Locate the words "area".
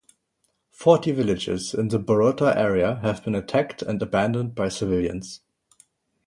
2.55-2.95